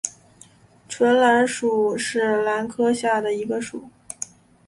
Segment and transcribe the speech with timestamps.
[0.89, 3.87] 唇兰属是兰科下的一个属。